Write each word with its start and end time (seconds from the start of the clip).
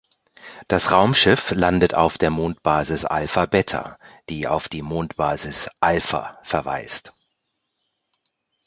Das 0.67 0.89
Raumschiff 0.89 1.51
landet 1.51 1.93
auf 1.93 2.17
der 2.17 2.31
"Mondbasis 2.31 3.05
Alpha 3.05 3.45
Beta", 3.45 3.99
die 4.31 4.47
auf 4.47 4.67
die 4.67 4.81
"Mondbasis 4.81 5.69
Alpha" 5.79 6.39
verweist. 6.41 7.13